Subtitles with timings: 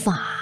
[0.04, 0.35] Files.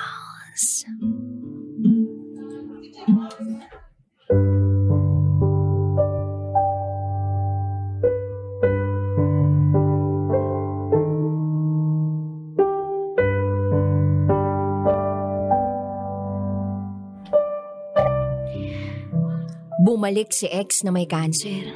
[19.93, 21.69] Bumalik si ex na may cancer.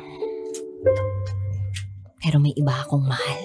[2.18, 3.42] Pero may iba akong mahal.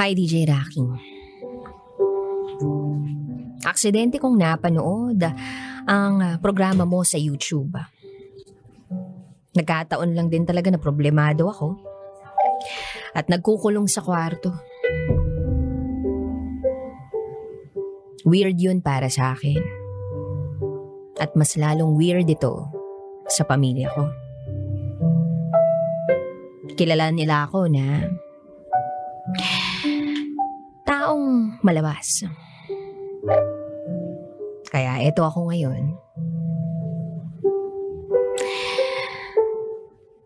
[0.00, 0.80] Hi, DJ Rocky.
[3.68, 5.20] Aksidente kong napanood
[5.84, 7.76] ang programa mo sa YouTube.
[9.52, 11.76] Nagkataon lang din talaga na problemado ako.
[13.12, 14.67] At nagkukulong sa kwarto.
[18.26, 19.62] Weird yun para sa akin.
[21.18, 22.66] At mas lalong weird ito
[23.30, 24.04] sa pamilya ko.
[26.78, 28.06] Kilala nila ako na
[30.86, 32.26] taong malabas.
[34.70, 35.94] Kaya eto ako ngayon.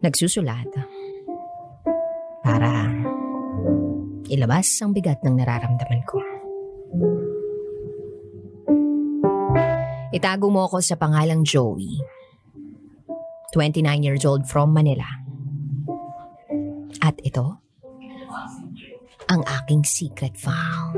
[0.02, 0.66] Nagsusulat
[2.42, 2.90] para
[4.26, 6.18] ilabas ang bigat ng nararamdaman ko.
[10.12, 11.96] Itago mo ako sa pangalang Joey.
[13.56, 15.08] 29 years old from Manila.
[17.00, 17.56] At ito,
[19.32, 20.92] ang aking secret file.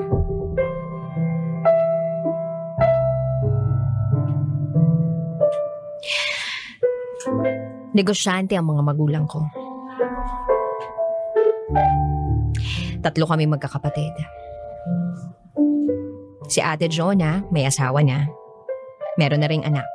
[7.95, 9.47] Negosyante ang mga magulang ko.
[12.99, 14.15] Tatlo kami magkakapatid.
[16.51, 18.44] Si Ate Jonah, may asawa na.
[19.15, 19.87] Meron na ring anak.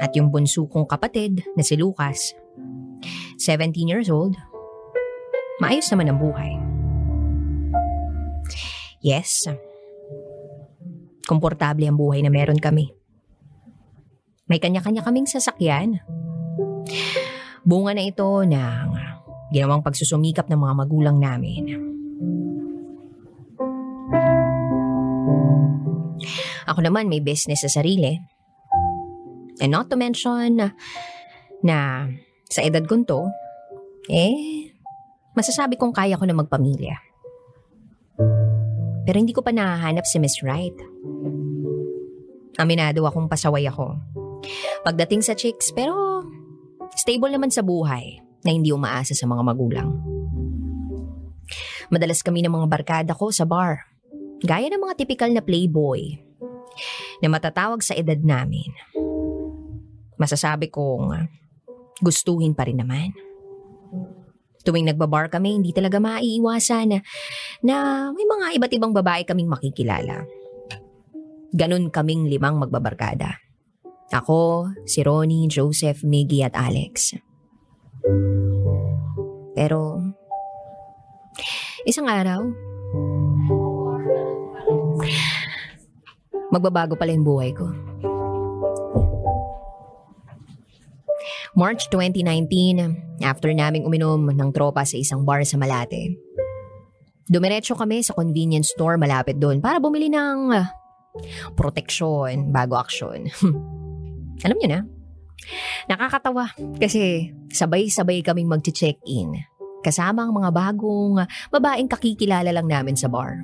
[0.00, 2.34] At yung bunso kong kapatid na si Lucas,
[3.38, 4.34] 17 years old,
[5.60, 6.52] maayos naman ang buhay.
[9.00, 9.48] Yes,
[11.24, 12.90] komportable ang buhay na meron kami.
[14.50, 16.02] May kanya-kanya kaming sasakyan.
[17.62, 18.88] Bunga na ito ng
[19.54, 21.89] ginawang pagsusumikap ng mga magulang namin.
[26.70, 28.14] Ako naman may business sa sarili.
[29.58, 30.70] And not to mention na,
[31.66, 32.06] na
[32.46, 33.26] sa edad ko to,
[34.06, 34.70] eh,
[35.34, 36.94] masasabi kong kaya ko na magpamilya.
[39.02, 40.78] Pero hindi ko pa nahahanap si Miss Right.
[42.54, 43.98] Aminado akong pasaway ako.
[44.86, 46.22] Pagdating sa chicks, pero
[46.94, 49.90] stable naman sa buhay na hindi umaasa sa mga magulang.
[51.90, 53.90] Madalas kami ng mga barkada ko sa bar.
[54.40, 56.29] Gaya ng mga typical na playboy
[57.20, 58.70] na matatawag sa edad namin.
[60.20, 61.16] Masasabi kong
[62.00, 63.12] gustuhin pa rin naman.
[64.60, 66.98] Tuwing nagbabar kami, hindi talaga maiiwasan na,
[67.64, 67.76] na
[68.12, 70.28] may mga iba't ibang babae kaming makikilala.
[71.56, 73.40] Ganon kaming limang magbabarkada.
[74.10, 77.14] Ako, si Ronnie, Joseph, Miggy at Alex.
[79.54, 80.02] Pero,
[81.86, 82.42] isang araw,
[86.50, 87.70] magbabago pala yung buhay ko.
[91.58, 96.14] March 2019, after naming uminom ng tropa sa isang bar sa Malate.
[97.30, 100.66] Dumiretso kami sa convenience store malapit doon para bumili ng ah,
[101.54, 103.30] proteksyon bago aksyon.
[104.46, 104.80] Alam niyo na.
[105.86, 109.46] Nakakatawa kasi sabay-sabay kaming mag-check-in
[109.80, 113.40] kasama ang mga bagong babaeng kakikilala lang namin sa bar.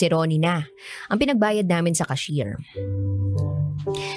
[0.00, 0.64] Si Ronnie na
[1.12, 2.56] ang pinagbayad namin sa cashier.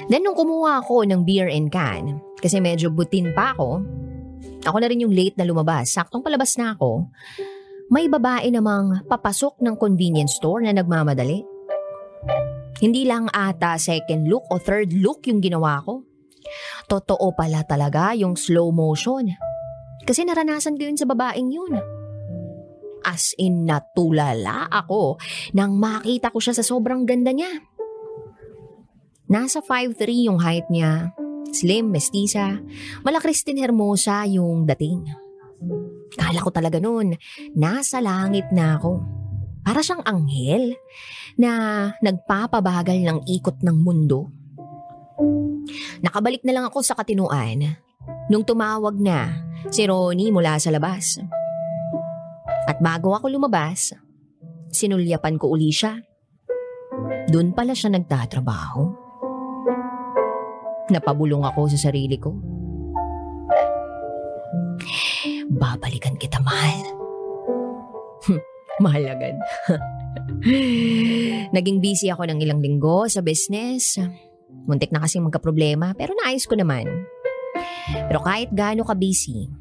[0.07, 3.83] Then nung kumuha ako ng beer and can, kasi medyo butin pa ako,
[4.63, 7.11] ako na rin yung late na lumabas, saktong palabas na ako,
[7.91, 11.43] may babae namang papasok ng convenience store na nagmamadali.
[12.79, 16.03] Hindi lang ata second look o third look yung ginawa ko.
[16.87, 19.31] Totoo pala talaga yung slow motion.
[20.03, 21.92] Kasi naranasan ko yun sa babaeng yun.
[23.03, 25.19] As in natulala ako
[25.51, 27.51] nang makita ko siya sa sobrang ganda niya.
[29.27, 31.11] Nasa 5'3 yung height niya.
[31.53, 32.63] Slim, mestiza.
[33.05, 35.05] Malakristin hermosa yung dating.
[36.17, 37.15] Kala ko talaga noon,
[37.53, 39.01] nasa langit na ako.
[39.63, 40.75] Para siyang anghel
[41.39, 41.51] na
[42.03, 44.27] nagpapabagal ng ikot ng mundo.
[46.03, 47.79] Nakabalik na lang ako sa katinuan
[48.27, 49.31] nung tumawag na
[49.71, 51.17] si Ronnie mula sa labas.
[52.63, 53.91] At bago ako lumabas,
[54.71, 55.99] sinulyapan ko uli siya.
[57.27, 58.83] Doon pala siya nagtatrabaho.
[60.91, 62.31] Napabulong ako sa sarili ko.
[65.53, 66.83] Babalikan kita, mahal.
[68.83, 69.35] mahal agad.
[71.55, 73.99] Naging busy ako ng ilang linggo sa business.
[74.63, 76.87] Muntik na kasing magka-problema pero naayos ko naman.
[78.07, 79.51] Pero kahit gaano ka busy,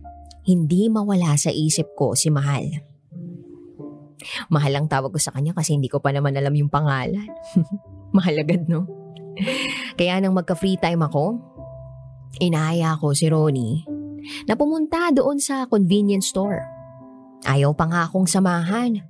[0.47, 2.92] hindi mawala sa isip ko si Mahal.
[4.49, 7.29] Mahal ang tawag ko sa kanya kasi hindi ko pa naman alam yung pangalan.
[8.17, 8.87] Mahal agad, no?
[9.97, 11.41] Kaya nang magka-free time ako,
[12.41, 13.85] inaya ko si Ronnie
[14.47, 16.63] na pumunta doon sa convenience store.
[17.43, 19.03] Ayaw pa nga akong samahan.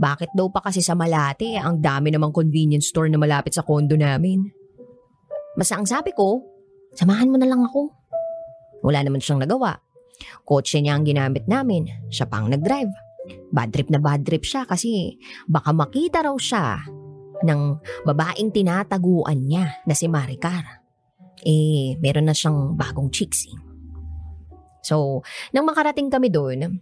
[0.00, 3.98] Bakit daw pa kasi sa Malate ang dami namang convenience store na malapit sa kondo
[3.98, 4.48] namin?
[5.54, 6.42] Basta ang sabi ko,
[6.96, 7.92] samahan mo na lang ako.
[8.82, 9.78] Wala naman siyang nagawa.
[10.46, 12.90] Kotse niya ang ginamit namin, siya pang nag-drive.
[13.54, 15.16] Bad trip na bad trip siya kasi
[15.48, 16.82] baka makita raw siya
[17.44, 17.60] ng
[18.04, 20.84] babaeng tinataguan niya na si Maricar.
[21.44, 23.56] Eh, meron na siyang bagong chicks eh.
[24.84, 25.24] So,
[25.56, 26.80] nang makarating kami doon,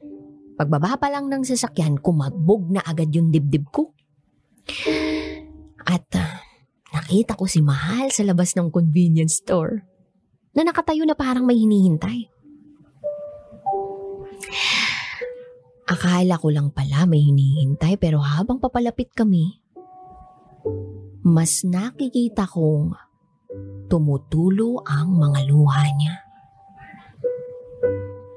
[0.59, 3.95] pagbaba pa lang ng sasakyan, kumagbog na agad yung dibdib ko.
[5.87, 6.39] At uh,
[6.95, 9.87] nakita ko si Mahal sa labas ng convenience store
[10.55, 12.32] na nakatayo na parang may hinihintay.
[15.93, 19.61] Akala ko lang pala may hinihintay pero habang papalapit kami,
[21.21, 22.97] mas nakikita kong
[23.93, 26.17] tumutulo ang mga luha niya.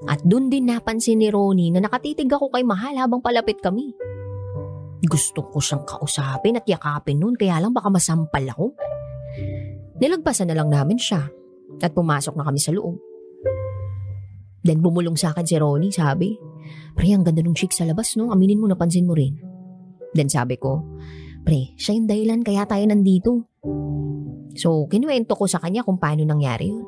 [0.05, 3.95] At dun din napansin ni Ronnie na nakatitig ako kay Mahal habang palapit kami.
[5.01, 8.75] Gusto ko siyang kausapin at yakapin nun kaya lang baka masampal ako.
[9.97, 11.23] Nilagpasan na lang namin siya
[11.79, 12.99] at pumasok na kami sa loob.
[14.65, 16.33] Then bumulong sa akin si Ronnie, sabi,
[16.95, 18.31] Pre, ang ganda ng chick sa labas, no?
[18.31, 19.35] Aminin mo, napansin mo rin.
[20.15, 20.81] Then sabi ko,
[21.45, 23.45] Pre, siya yung dahilan kaya tayo nandito.
[24.55, 26.87] So, kinuwento ko sa kanya kung paano nangyari yun.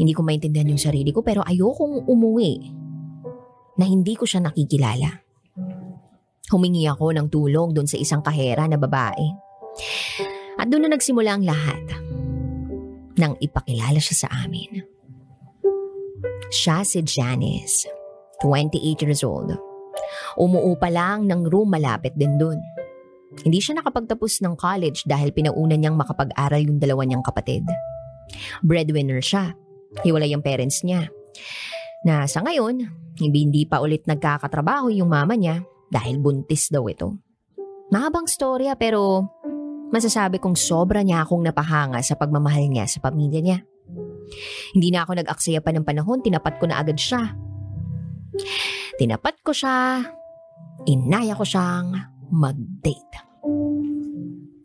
[0.00, 2.52] Hindi ko maintindihan yung sarili ko pero ayokong umuwi
[3.76, 5.08] na hindi ko siya nakikilala.
[6.46, 9.26] Humingi ako ng tulong doon sa isang kahera na babae.
[10.56, 11.82] At doon na nagsimula ang lahat.
[13.18, 14.80] Nang ipakilala siya sa amin.
[16.52, 17.90] Siya si Janice,
[18.42, 19.52] 28 years old.
[20.36, 22.60] Umuupa lang ng room malapit din dun.
[23.42, 27.66] Hindi siya nakapagtapos ng college dahil pinauna niyang makapag-aral yung dalawa niyang kapatid.
[28.64, 29.52] Breadwinner siya.
[30.04, 31.08] Hiwalay ang parents niya.
[32.04, 32.86] Na sa ngayon,
[33.18, 37.16] hindi, pa ulit nagkakatrabaho yung mama niya dahil buntis daw ito.
[37.88, 39.24] Mahabang storya pero
[39.94, 43.58] masasabi kong sobra niya akong napahanga sa pagmamahal niya sa pamilya niya.
[44.74, 47.34] Hindi na ako nag-aksaya pa ng panahon, tinapat ko na agad siya.
[48.96, 50.00] Tinapat ko siya,
[50.88, 51.92] inaya ko siyang
[52.32, 53.26] mag-date.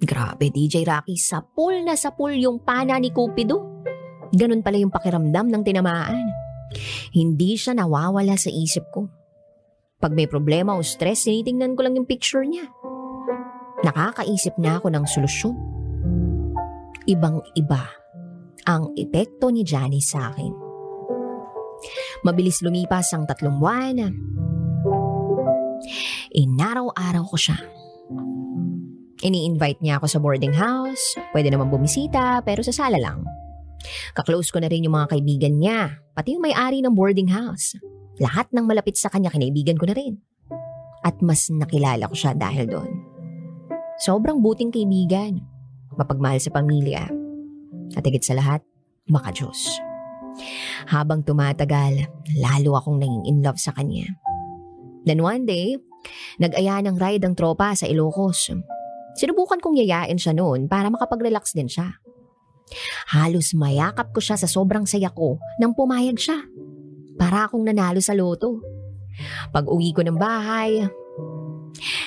[0.01, 3.83] Grabe DJ Rocky, sa pool na sa pool yung pana ni Cupido.
[4.33, 6.25] Ganun pala yung pakiramdam ng tinamaan.
[7.11, 9.11] Hindi siya nawawala sa isip ko.
[10.01, 12.65] Pag may problema o stress, tinitingnan ko lang yung picture niya.
[13.85, 15.55] Nakakaisip na ako ng solusyon.
[17.05, 17.83] Ibang-iba
[18.65, 20.60] ang epekto ni Johnny sa akin.
[22.21, 23.97] Mabilis lumipas ang tatlong buwan.
[26.31, 27.57] Inaraw-araw ko siya.
[29.21, 31.17] Ini-invite niya ako sa boarding house.
[31.29, 33.21] Pwede naman bumisita pero sa sala lang.
[34.13, 37.77] Kaklose ko na rin yung mga kaibigan niya, pati yung may-ari ng boarding house.
[38.21, 40.21] Lahat ng malapit sa kanya kinaibigan ko na rin.
[41.01, 42.91] At mas nakilala ko siya dahil doon.
[44.01, 45.41] Sobrang buting kaibigan.
[45.97, 47.09] Mapagmahal sa pamilya
[47.97, 48.61] at higit sa lahat,
[49.11, 49.90] makajos.
[50.89, 54.07] Habang tumatagal, lalo akong naging in love sa kanya.
[55.05, 55.77] Then one day,
[56.37, 58.53] nag-aya ng ride ang tropa sa Ilocos.
[59.17, 61.99] Sinubukan kong yayain siya noon para makapag-relax din siya.
[63.11, 66.39] Halos mayakap ko siya sa sobrang saya ko nang pumayag siya.
[67.19, 68.63] Para akong nanalo sa loto.
[69.51, 70.87] Pag uwi ko ng bahay,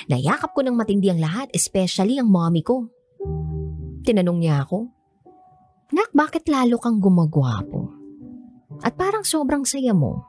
[0.09, 2.89] nayakap ko ng matindi ang lahat, especially ang mommy ko.
[4.01, 4.89] Tinanong niya ako,
[5.95, 7.94] Nak, bakit lalo kang gumagwapo?
[8.81, 10.25] At parang sobrang saya mo.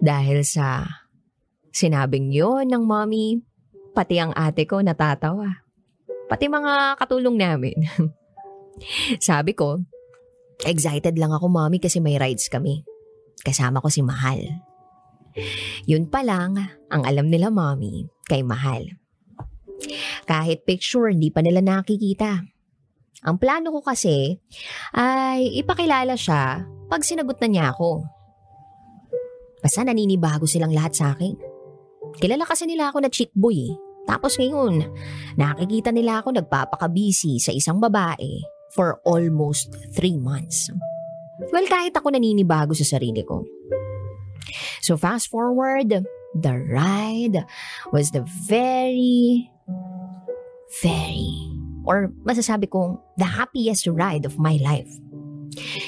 [0.00, 0.86] Dahil sa
[1.72, 3.40] sinabing yon ng mommy,
[3.96, 5.64] pati ang ate ko natatawa.
[6.30, 7.76] Pati mga katulong namin.
[9.18, 9.82] Sabi ko,
[10.62, 12.86] excited lang ako mommy kasi may rides kami.
[13.40, 14.40] Kasama ko si Mahal.
[15.88, 16.58] Yun pa lang
[16.90, 18.86] ang alam nila mommy kay Mahal.
[20.28, 22.44] Kahit picture hindi pa nila nakikita.
[23.26, 24.40] Ang plano ko kasi
[24.96, 28.04] ay ipakilala siya pag sinagot na niya ako.
[29.60, 31.36] Basta naninibago silang lahat sa akin.
[32.16, 33.72] Kilala kasi nila ako na chick boy eh.
[34.08, 34.88] Tapos ngayon,
[35.36, 38.40] nakikita nila ako nagpapakabisi sa isang babae
[38.72, 40.72] for almost three months.
[41.52, 43.44] Well, kahit ako naninibago sa sarili ko.
[44.80, 45.92] So fast forward,
[46.34, 47.44] the ride
[47.92, 49.52] was the very,
[50.80, 51.59] very,
[51.90, 54.90] or masasabi kong the happiest ride of my life.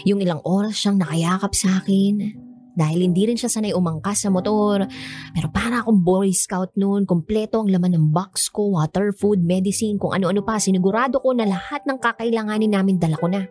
[0.02, 2.34] Yung ilang oras siyang nakayakap sa akin,
[2.72, 4.88] dahil hindi rin siya sanay umangkas sa motor.
[5.36, 10.00] Pero para akong boy scout noon, kompleto ang laman ng box ko, water, food, medicine,
[10.00, 10.56] kung ano-ano pa.
[10.56, 13.44] Sinigurado ko na lahat ng kakailanganin namin dala ko na.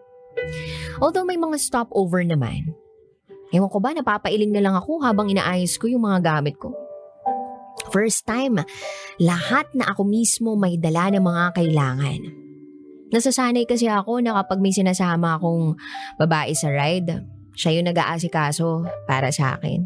[0.98, 2.74] Although may mga stopover naman.
[3.54, 6.74] Ewan ko ba, napapailing na lang ako habang inaayos ko yung mga gamit ko.
[7.92, 8.64] First time,
[9.20, 12.41] lahat na ako mismo may dala ng mga kailangan.
[13.12, 15.76] Nasasanay kasi ako na kapag may sinasama akong
[16.16, 17.22] babae sa ride,
[17.56, 19.84] siya yung nag-aasikaso para sa akin.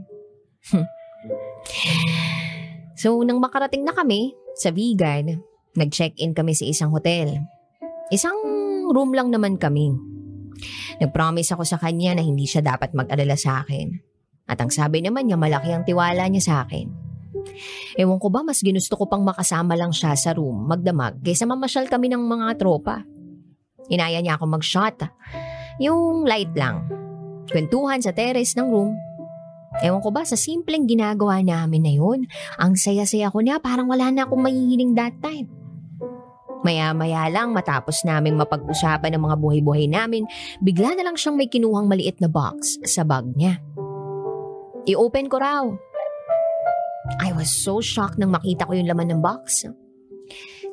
[3.01, 5.41] so, nang makarating na kami sa vegan,
[5.73, 7.41] nag-check-in kami sa isang hotel.
[8.13, 8.37] Isang
[8.93, 9.91] room lang naman kami.
[11.01, 13.91] Nag-promise ako sa kanya na hindi siya dapat mag-alala sa akin.
[14.45, 16.87] At ang sabi naman niya malaki ang tiwala niya sa akin.
[17.97, 21.89] Ewan ko ba mas ginusto ko pang makasama lang siya sa room, magdamag, kaysa mamasyal
[21.89, 23.03] kami ng mga tropa.
[23.89, 25.01] Inaya niya ako mag-shot.
[25.79, 26.87] Yung light lang,
[27.45, 28.97] Kwentuhan sa terrace ng room.
[29.83, 32.25] Ewan ko ba sa simpleng ginagawa namin na yun,
[32.57, 35.51] ang saya-saya ko na parang wala na akong mahihiling that time.
[36.65, 40.25] Maya-maya lang matapos naming mapag-usapan ng mga buhay-buhay namin,
[40.63, 43.61] bigla na lang siyang may kinuhang maliit na box sa bag niya.
[44.89, 45.63] I-open ko raw.
[47.21, 49.69] I was so shocked nang makita ko yung laman ng box.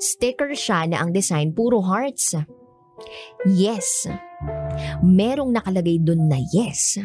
[0.00, 2.32] Sticker siya na ang design puro hearts.
[3.48, 4.06] Yes,
[5.02, 6.98] merong nakalagay doon na yes.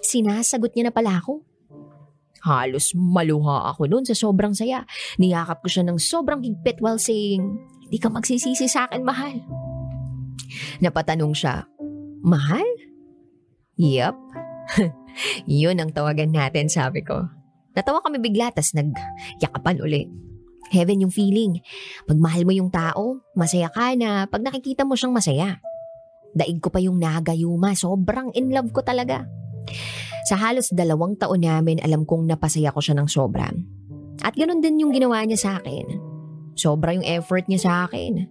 [0.00, 1.44] Sinasagot niya na pala ako.
[2.40, 4.88] Halos maluha ako noon sa sobrang saya.
[5.20, 7.44] Niyakap ko siya ng sobrang higpit while saying,
[7.84, 9.44] Hindi ka magsisisi sa akin, mahal.
[10.80, 11.68] Napatanong siya,
[12.20, 12.68] Mahal?
[13.80, 14.16] Yep.
[15.48, 17.32] Yun ang tawagan natin, sabi ko.
[17.72, 20.08] Natawa kami bigla, tas nagyakapan ulit.
[20.70, 21.58] Heaven yung feeling.
[22.06, 25.58] Pag mahal mo yung tao, masaya ka na pag nakikita mo siyang masaya.
[26.30, 27.74] Daig ko pa yung nagayuma.
[27.74, 29.26] Sobrang in love ko talaga.
[30.30, 33.50] Sa halos dalawang taon namin, alam kong napasaya ko siya ng sobra.
[34.22, 35.90] At ganun din yung ginawa niya sa akin.
[36.54, 38.30] Sobra yung effort niya sa akin.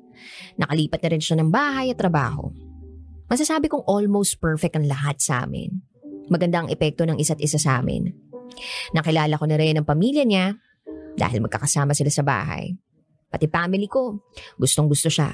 [0.56, 2.54] Nakalipat na rin siya ng bahay at trabaho.
[3.28, 5.82] Masasabi kong almost perfect ang lahat sa amin.
[6.30, 8.10] Maganda ang epekto ng isa't isa sa amin.
[8.94, 10.58] Nakilala ko na rin ang pamilya niya
[11.16, 12.74] dahil magkakasama sila sa bahay.
[13.30, 14.26] Pati family ko,
[14.58, 15.30] gustong gusto siya.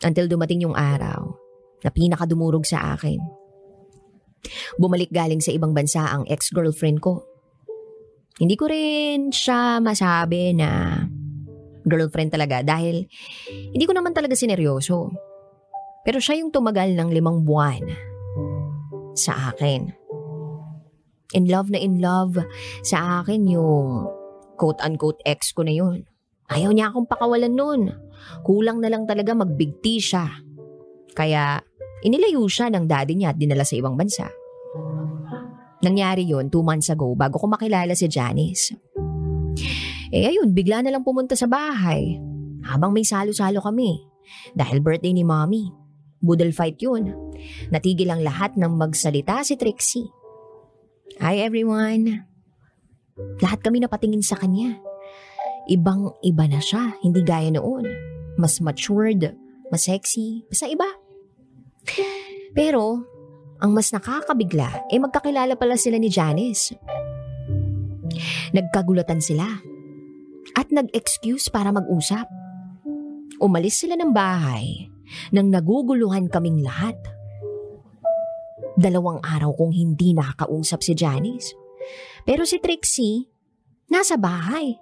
[0.00, 1.28] Until dumating yung araw
[1.84, 3.20] na pinakadumurog sa akin.
[4.80, 7.20] Bumalik galing sa ibang bansa ang ex-girlfriend ko.
[8.40, 10.96] Hindi ko rin siya masabi na
[11.84, 13.04] girlfriend talaga dahil
[13.48, 15.12] hindi ko naman talaga sineryoso.
[16.00, 17.84] Pero siya yung tumagal ng limang buwan
[19.12, 19.92] sa akin.
[21.36, 22.40] In love na in love
[22.80, 24.08] sa akin yung
[24.60, 26.04] quote-unquote ex ko na yun.
[26.52, 27.82] Ayaw niya akong pakawalan nun.
[28.44, 30.28] Kulang na lang talaga magbigti siya.
[31.16, 31.56] Kaya
[32.04, 34.28] inilayo siya ng daddy niya at dinala sa ibang bansa.
[35.80, 38.76] Nangyari yon two months ago bago ko makilala si Janice.
[40.12, 42.20] Eh ayun, bigla na lang pumunta sa bahay.
[42.66, 44.04] Habang may salo-salo kami.
[44.52, 45.72] Dahil birthday ni mommy.
[46.20, 47.08] Budal fight yun.
[47.72, 50.12] Natigil ang lahat ng magsalita si Trixie.
[51.22, 52.29] Hi everyone.
[53.40, 54.76] Lahat kami napatingin sa kanya.
[55.70, 57.86] Ibang iba na siya, hindi gaya noon.
[58.36, 59.36] Mas matured,
[59.68, 60.88] mas sexy, basta iba.
[62.56, 63.04] Pero,
[63.60, 66.74] ang mas nakakabigla, eh magkakilala pala sila ni Janice.
[68.56, 69.46] Nagkagulatan sila.
[70.56, 72.26] At nag-excuse para mag-usap.
[73.40, 74.90] Umalis sila ng bahay
[75.30, 76.96] nang naguguluhan kaming lahat.
[78.80, 81.59] Dalawang araw kong hindi nakakausap si Janice.
[82.24, 83.28] Pero si Trixie,
[83.90, 84.76] nasa bahay.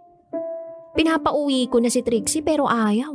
[0.99, 3.15] Pinapauwi ko na si Trixie pero ayaw.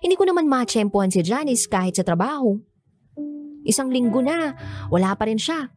[0.00, 2.56] Hindi ko naman matsyempohan si Janice kahit sa trabaho.
[3.64, 4.56] Isang linggo na,
[4.88, 5.68] wala pa rin siya.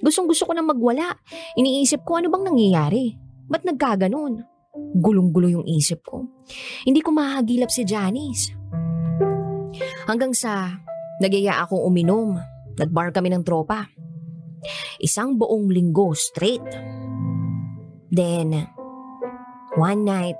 [0.00, 1.16] Gustong gusto ko na magwala.
[1.56, 3.16] Iniisip ko ano bang nangyayari.
[3.48, 4.44] Ba't nagkaganon?
[4.96, 6.24] Gulong-gulo yung isip ko.
[6.84, 8.52] Hindi ko mahagilap si Janice.
[10.08, 10.76] Hanggang sa
[11.20, 12.36] nagyaya akong uminom.
[12.76, 13.88] Nagbar kami ng tropa.
[15.02, 16.64] Isang buong linggo straight.
[18.10, 18.54] Then,
[19.76, 20.38] one night,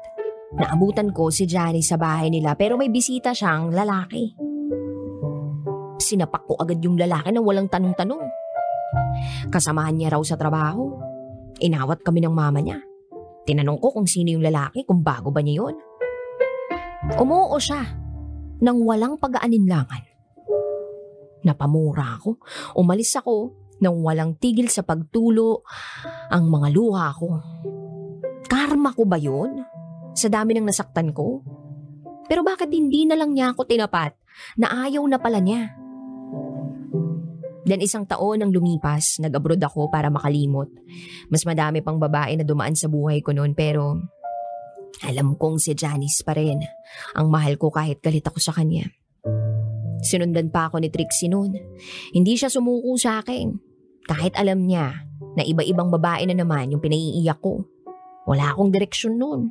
[0.55, 4.33] naabutan ko si Johnny sa bahay nila pero may bisita siyang lalaki.
[5.99, 8.23] Sinapak ko agad yung lalaki na walang tanong-tanong.
[9.51, 10.95] Kasamahan niya raw sa trabaho.
[11.59, 12.79] Inawat kami ng mama niya.
[13.47, 15.75] Tinanong ko kung sino yung lalaki, kung bago ba niya yun.
[17.17, 17.83] Umuo siya
[18.61, 20.03] nang walang pag-aaninlangan.
[21.47, 22.43] Napamura ako.
[22.75, 25.65] Umalis ako nang walang tigil sa pagtulo
[26.33, 27.29] ang mga luha ko.
[28.47, 29.65] Karma ko ba yun?
[30.17, 31.45] Sa dami ng nasaktan ko?
[32.27, 34.17] Pero bakit hindi na lang niya ako tinapat
[34.59, 35.77] na ayaw na pala niya?
[37.67, 40.71] Then isang taon ang lumipas, nag-abroad ako para makalimot.
[41.27, 43.99] Mas madami pang babae na dumaan sa buhay ko noon pero
[45.03, 46.63] alam kong si Janice pa rin.
[47.19, 48.87] Ang mahal ko kahit galit ako sa kanya.
[49.99, 51.59] Sinundan pa ako ni Trixie noon.
[52.15, 53.66] Hindi siya sumuko sa akin.
[54.07, 57.67] Kahit alam niya na iba-ibang babae na naman yung pinaiiyak ko.
[58.27, 59.51] Wala akong direksyon noon.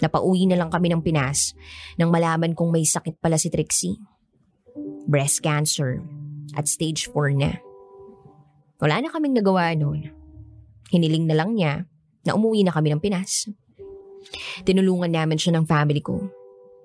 [0.00, 1.56] Napauwi na lang kami ng Pinas
[1.96, 3.96] nang malaman kong may sakit pala si Trixie.
[5.08, 6.00] Breast cancer
[6.56, 7.56] at stage 4 na.
[8.80, 10.12] Wala na kaming nagawa noon.
[10.92, 11.88] Hiniling na lang niya
[12.24, 13.48] na umuwi na kami ng Pinas.
[14.64, 16.20] Tinulungan namin siya ng family ko.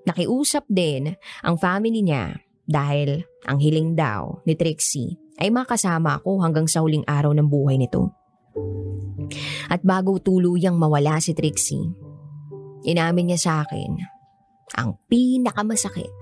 [0.08, 1.12] Nakiusap din
[1.44, 7.04] ang family niya dahil ang hiling daw ni Trixie ay makasama ako hanggang sa huling
[7.08, 8.12] araw ng buhay nito.
[9.72, 11.88] At bago tuluyang mawala si Trixie,
[12.84, 13.92] inamin niya sa akin
[14.76, 16.12] ang pinakamasakit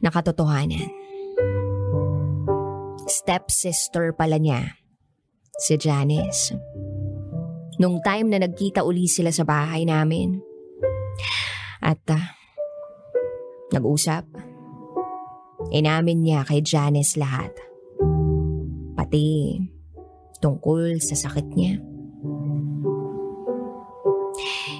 [0.00, 0.88] Nakatotohanan.
[3.04, 4.80] Stepsister pala niya,
[5.60, 6.56] si Janice.
[7.80, 10.40] Nung time na nagkita uli sila sa bahay namin.
[11.80, 12.24] At uh,
[13.72, 14.49] nag-usap.
[15.68, 17.52] Inamin niya kay Janice lahat.
[18.96, 19.60] Pati
[20.40, 21.76] tungkol sa sakit niya.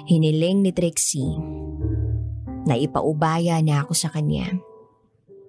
[0.08, 1.36] Hiniling ni Trixie
[2.64, 4.48] na ipaubaya na ako sa kanya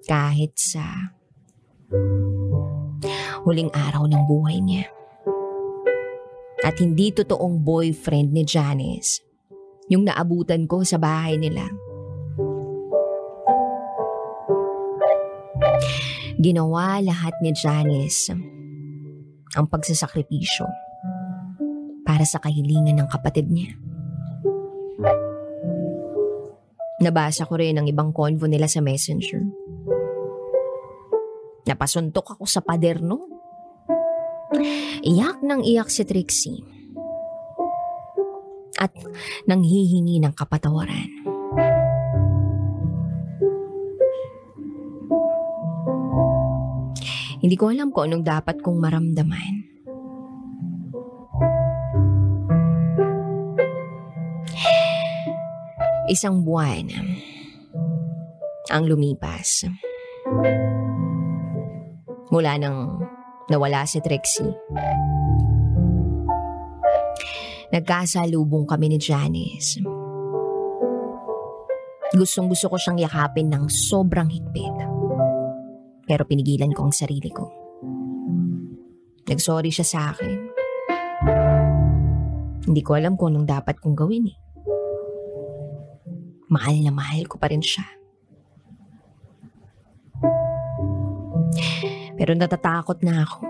[0.06, 1.16] kahit sa
[3.48, 4.86] huling araw ng buhay niya.
[6.62, 9.26] At hindi totoong boyfriend ni Janice
[9.90, 11.66] yung naabutan ko sa bahay nila.
[16.42, 18.34] Ginawa lahat ni Janice
[19.54, 20.66] ang pagsasakripisyo
[22.02, 23.78] para sa kahilingan ng kapatid niya.
[26.98, 29.46] Nabasa ko rin ang ibang convo nila sa messenger.
[31.70, 33.30] Napasuntok ako sa pader no.
[35.06, 36.66] Iyak nang iyak si Trixie.
[38.82, 38.98] At
[39.46, 41.31] nanghihingi ng kapatawaran.
[47.42, 49.54] Hindi ko alam kung anong dapat kong maramdaman.
[56.06, 56.86] Isang buwan
[58.70, 59.66] ang lumipas.
[62.30, 63.02] Mula nang
[63.50, 64.54] nawala si Trixie.
[67.74, 69.82] Nagkasalubong kami ni Janice.
[72.12, 74.91] Gustong gusto ko siyang yakapin ng sobrang higpit.
[76.12, 77.48] Pero pinigilan ko ang sarili ko.
[79.32, 80.40] Nagsorry siya sa akin.
[82.68, 84.42] Hindi ko alam kung anong dapat kong gawin eh
[86.52, 87.88] mahal na mahal ko pa rin siya.
[92.20, 93.48] Pero natatakot na ako.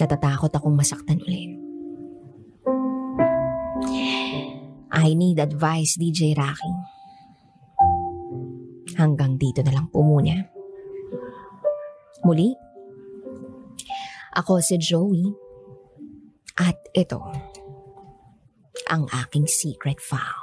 [0.00, 1.52] Natatakot akong masaktan ulit.
[4.92, 6.91] I need advice, DJ Rocky.
[9.02, 10.38] Hanggang dito na lang po muna.
[12.22, 12.54] Muli,
[14.38, 15.26] ako si Joey.
[16.62, 17.18] At ito,
[18.86, 20.41] ang aking secret file.